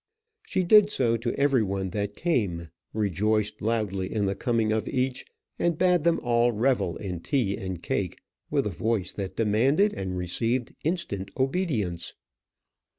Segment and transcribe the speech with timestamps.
[0.47, 5.27] She did so to every one that came, rejoiced loudly in the coming of each,
[5.59, 8.17] and bade them all revel in tea and cake
[8.49, 12.15] with a voice that demanded and received instant obedience.